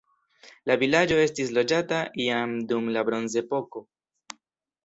[0.69, 3.87] La vilaĝo estis loĝata jam dum la bronzepoko.